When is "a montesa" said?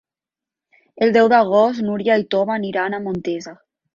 3.01-3.57